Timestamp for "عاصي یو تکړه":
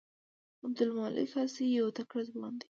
1.37-2.21